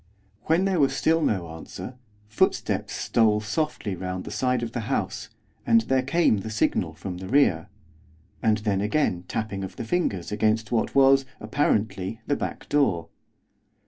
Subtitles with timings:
[0.45, 1.93] When there was still no answer,
[2.27, 5.29] footsteps stole softly round the side of the house,
[5.63, 7.69] and there came the signal from the rear,
[8.41, 13.09] and then, again, tapping of fingers against what was, apparently, the back door.